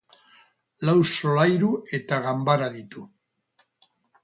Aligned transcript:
Lau 0.89 0.95
solairu 1.17 1.69
eta 1.99 2.21
ganbara 2.25 2.73
ditu. 2.79 3.07